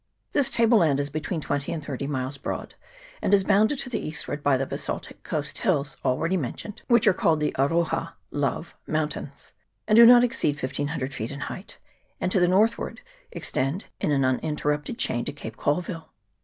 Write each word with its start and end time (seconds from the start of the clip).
This 0.31 0.49
table 0.49 0.79
land 0.79 0.99
is 0.99 1.11
between 1.11 1.41
twenty 1.41 1.71
and 1.71 1.85
thirty 1.85 2.07
miles 2.07 2.39
broad, 2.39 2.73
and 3.21 3.31
is 3.35 3.43
bounded 3.43 3.77
to 3.81 3.87
the 3.91 3.99
eastward 4.03 4.41
by 4.41 4.57
the 4.57 4.65
basaltic 4.65 5.21
coast 5.21 5.59
hills 5.59 5.95
already 6.03 6.37
mentioned, 6.37 6.81
which 6.87 7.05
are 7.05 7.13
called 7.13 7.39
the 7.39 7.51
Aroha 7.55 8.13
(Love) 8.31 8.73
Mountains, 8.87 9.53
and 9.87 9.95
do 9.95 10.03
not 10.07 10.23
exceed 10.23 10.55
1500 10.59 11.13
feet 11.13 11.29
in 11.31 11.41
height, 11.41 11.77
and 12.19 12.31
to 12.31 12.39
the 12.39 12.47
northward 12.47 13.01
extend 13.31 13.85
in 13.99 14.11
an 14.11 14.23
uninter 14.23 14.65
rupted 14.75 14.97
chain 14.97 15.23
to 15.25 15.31
Cape 15.31 15.55
Colville. 15.57 16.11